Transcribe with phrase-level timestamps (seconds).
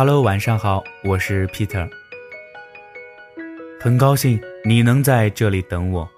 [0.00, 1.86] Hello，晚上好，我是 Peter，
[3.78, 6.08] 很高兴你能在这里等我。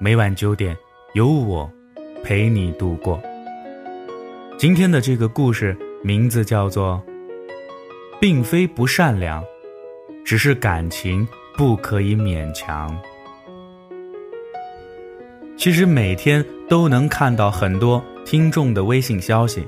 [0.00, 0.74] 每晚九点，
[1.12, 1.70] 有我
[2.24, 3.22] 陪你度过。
[4.56, 6.98] 今天的这个故事名字叫做
[8.18, 9.44] 《并非不善良，
[10.24, 12.90] 只是感情不可以勉强》。
[15.58, 19.62] 其实每天都能看到很多听众的微信消息，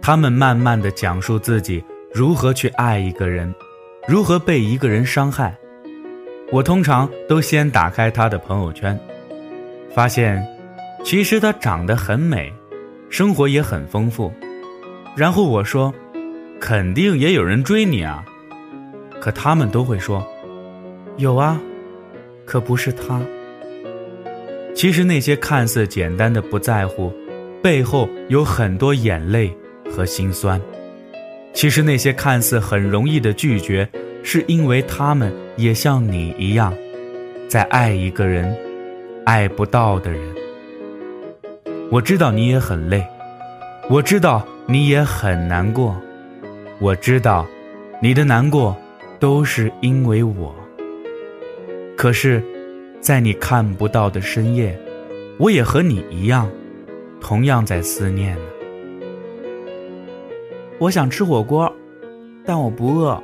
[0.00, 1.84] 他们慢慢的讲述自己。
[2.12, 3.54] 如何去爱一个人，
[4.08, 5.56] 如何被一个人伤害？
[6.50, 8.98] 我通常都先打开他的朋友圈，
[9.94, 10.44] 发现
[11.04, 12.52] 其实他长得很美，
[13.08, 14.32] 生活也很丰富。
[15.14, 15.94] 然后我说，
[16.60, 18.24] 肯定也有人追你啊。
[19.20, 20.26] 可他们都会说，
[21.16, 21.60] 有啊，
[22.44, 23.20] 可不是他。
[24.74, 27.12] 其实那些看似简单的不在乎，
[27.62, 29.56] 背后有很多眼泪
[29.94, 30.60] 和心酸。
[31.52, 33.88] 其实那些看似很容易的拒绝，
[34.22, 36.72] 是因为他们也像你一样，
[37.48, 38.56] 在爱一个人，
[39.24, 40.20] 爱不到的人。
[41.90, 43.04] 我知道你也很累，
[43.88, 46.00] 我知道你也很难过，
[46.78, 47.46] 我知道，
[48.00, 48.76] 你的难过
[49.18, 50.54] 都是因为我。
[51.96, 52.42] 可是，
[53.00, 54.78] 在你看不到的深夜，
[55.36, 56.48] 我也和你一样，
[57.20, 58.42] 同样在思念呢。
[60.80, 61.70] 我想吃火锅，
[62.42, 63.22] 但我不饿。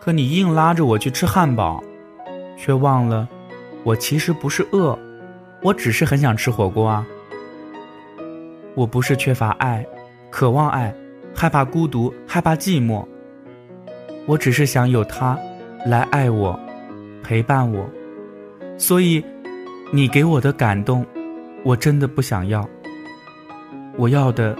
[0.00, 1.80] 可你硬拉着我去吃汉堡，
[2.58, 3.28] 却忘了
[3.84, 4.98] 我其实不是饿，
[5.62, 7.06] 我只是很想吃火锅啊。
[8.74, 9.86] 我不是缺乏爱，
[10.30, 10.92] 渴望爱，
[11.32, 13.06] 害怕孤独，害怕寂寞。
[14.26, 15.38] 我只是想有他
[15.86, 16.58] 来爱我，
[17.22, 17.88] 陪伴我。
[18.76, 19.24] 所以，
[19.92, 21.06] 你给我的感动，
[21.62, 22.68] 我真的不想要。
[23.96, 24.58] 我要的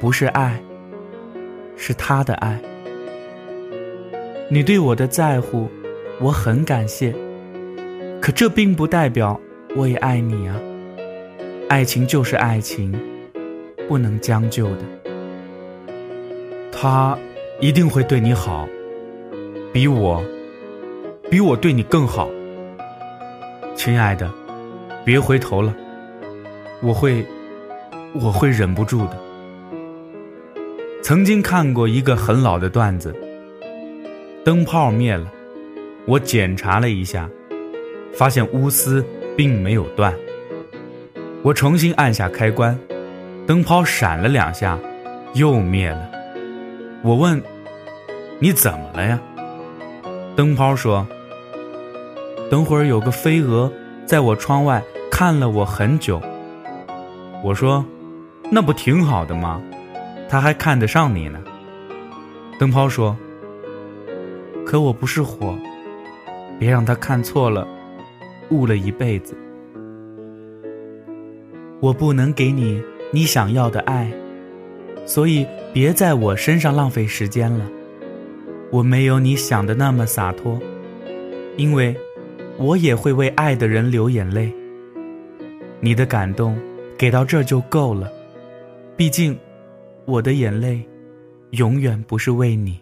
[0.00, 0.58] 不是爱。
[1.82, 2.60] 是他的爱，
[4.50, 5.66] 你对我的在乎，
[6.20, 7.14] 我很感谢。
[8.20, 9.40] 可这并不代表
[9.74, 10.60] 我也爱你啊。
[11.70, 12.92] 爱情就是爱情，
[13.88, 14.82] 不能将就的。
[16.70, 17.16] 他
[17.60, 18.68] 一定会对你好，
[19.72, 20.22] 比我，
[21.30, 22.28] 比我对你更好。
[23.74, 24.30] 亲爱的，
[25.02, 25.74] 别回头了，
[26.82, 27.24] 我会，
[28.12, 29.29] 我会忍不住的。
[31.10, 33.12] 曾经看过一个很老的段子，
[34.44, 35.26] 灯泡灭了，
[36.06, 37.28] 我检查了一下，
[38.12, 39.04] 发现钨丝
[39.36, 40.14] 并没有断。
[41.42, 42.78] 我重新按下开关，
[43.44, 44.78] 灯泡闪了两下，
[45.34, 46.08] 又灭了。
[47.02, 47.42] 我问
[48.38, 49.20] ：“你怎么了呀？”
[50.36, 51.04] 灯泡说
[52.48, 53.68] ：“等会儿有个飞蛾
[54.06, 56.22] 在我窗外看了我很久。”
[57.42, 57.84] 我说
[58.48, 59.60] ：“那不挺好的吗？”
[60.30, 61.42] 他还看得上你呢，
[62.56, 63.16] 灯泡说
[64.64, 65.58] ：“可我不是火，
[66.56, 67.66] 别让他看错了，
[68.50, 69.36] 误了一辈子。
[71.80, 72.80] 我不能给你
[73.10, 74.08] 你想要的爱，
[75.04, 77.66] 所以别在我身上浪费时间了。
[78.70, 80.60] 我没有你想的那么洒脱，
[81.56, 81.92] 因为
[82.56, 84.52] 我也会为爱的人流眼泪。
[85.80, 86.56] 你的感动
[86.96, 88.08] 给到这就够了，
[88.96, 89.36] 毕竟。”
[90.06, 90.86] 我的眼泪，
[91.50, 92.80] 永远不是为你。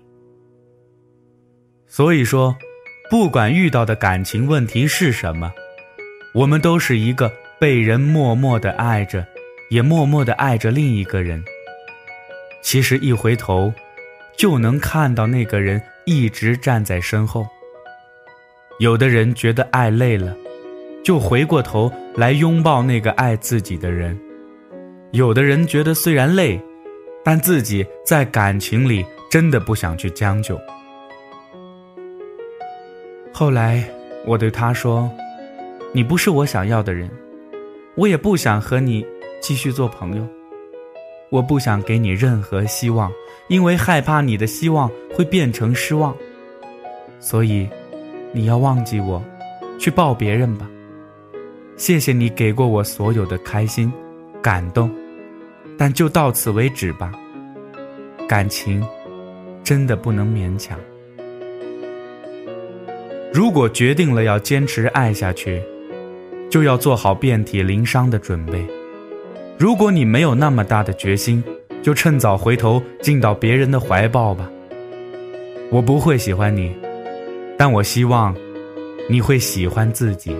[1.87, 2.57] 所以说，
[3.11, 5.53] 不管遇到的感情问题是什么，
[6.35, 9.27] 我们都是一个被人默默的爱着，
[9.71, 11.43] 也默默的爱着另一个人。
[12.63, 13.73] 其实一回头，
[14.37, 17.47] 就能看到那个人一直站在身后。
[18.79, 20.37] 有的人觉得爱累了，
[21.03, 24.15] 就回过头来拥抱那个爱自己的人；
[25.13, 26.61] 有的人觉得虽然累。
[27.31, 30.59] 但自己在感情里真的不想去将就。
[33.31, 33.85] 后来
[34.25, 35.11] 我对他说
[35.93, 37.07] ：“你不是我想要的人，
[37.97, 39.05] 我也不想和你
[39.43, 40.27] 继续做朋友。
[41.29, 43.13] 我不想给你任何希望，
[43.49, 46.17] 因为害怕你的希望会变成失望。
[47.21, 47.69] 所以，
[48.33, 49.23] 你要忘记我，
[49.79, 50.67] 去抱别人吧。
[51.77, 53.93] 谢谢你给过我所有的开心、
[54.41, 54.91] 感动。”
[55.79, 57.13] 但就到此为止吧。
[58.29, 58.85] 感情
[59.65, 60.79] 真的不能勉强。
[63.33, 65.63] 如果决定了要坚持爱下去，
[66.51, 68.67] 就要做好遍体鳞伤的准备。
[69.57, 71.43] 如果你没有那么大的决心，
[71.83, 74.51] 就趁早回头进到别人的怀抱吧。
[75.71, 76.75] 我不会喜欢你，
[77.57, 78.35] 但我希望
[79.09, 80.35] 你会喜欢自己。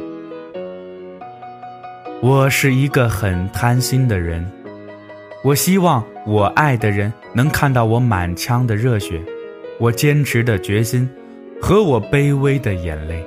[2.21, 4.45] 我是一个很贪心的人。
[5.49, 9.19] 我希望我爱的人能看到我满腔的热血，
[9.81, 11.09] 我坚持的决心
[11.59, 13.25] 和我卑微的眼泪。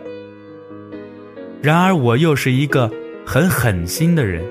[1.63, 2.91] 然而，我又是一个
[3.25, 4.45] 很狠心的人。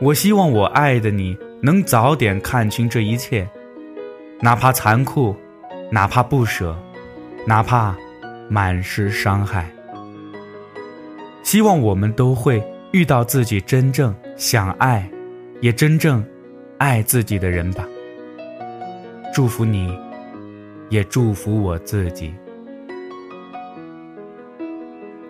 [0.00, 3.46] 我希望我爱的你能早点看清这一切，
[4.40, 5.36] 哪怕残酷，
[5.90, 6.74] 哪怕不舍，
[7.46, 7.94] 哪怕
[8.48, 9.70] 满是伤害。
[11.42, 12.62] 希望我们都会
[12.92, 15.06] 遇到自己真正想爱，
[15.60, 16.24] 也真正
[16.84, 17.88] 爱自己的人吧。
[19.32, 19.98] 祝福你，
[20.90, 22.34] 也祝福我自己。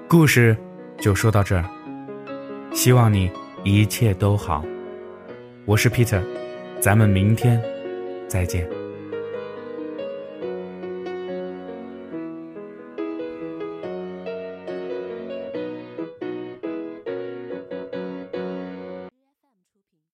[0.08, 0.56] 故事
[0.98, 1.64] 就说到这儿，
[2.72, 3.30] 希望你
[3.62, 4.64] 一切都好。
[5.64, 6.20] 我是 Peter，
[6.80, 7.62] 咱们明天
[8.26, 8.68] 再见。